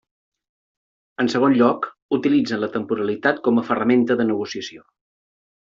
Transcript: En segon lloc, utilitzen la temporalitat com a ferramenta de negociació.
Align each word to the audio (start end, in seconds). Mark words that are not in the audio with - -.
En 1.23 1.29
segon 1.33 1.53
lloc, 1.59 1.85
utilitzen 2.19 2.63
la 2.65 2.71
temporalitat 2.79 3.45
com 3.49 3.63
a 3.63 3.67
ferramenta 3.71 4.21
de 4.25 4.29
negociació. 4.33 4.85